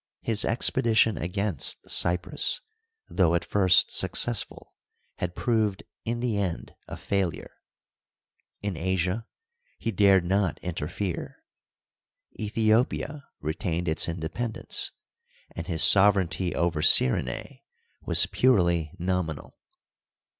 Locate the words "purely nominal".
18.25-19.53